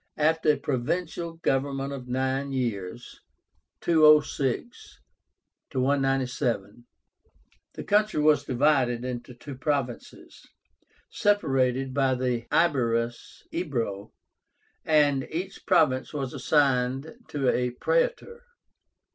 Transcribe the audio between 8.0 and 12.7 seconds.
was divided into two provinces, separated by the